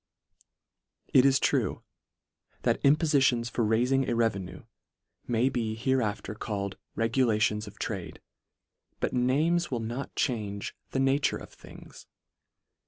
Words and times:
It 1.13 1.25
is 1.27 1.39
true, 1.39 1.83
that 2.63 2.81
impofitions 2.83 3.49
for 3.51 3.63
railing 3.63 4.09
a 4.09 4.15
revenue, 4.15 4.63
may 5.27 5.47
be 5.47 5.75
hereafter 5.75 6.33
called 6.33 6.75
regulations 6.95 7.67
of 7.67 7.77
trade, 7.77 8.19
but 8.99 9.13
names 9.13 9.69
will 9.69 9.79
not 9.79 10.15
change 10.15 10.75
the 10.89 10.99
na 10.99 11.17
ture 11.21 11.37
of 11.37 11.53
things. 11.53 12.07